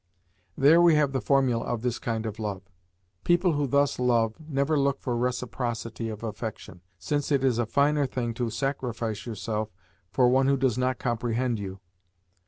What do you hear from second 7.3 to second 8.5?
it is a finer thing to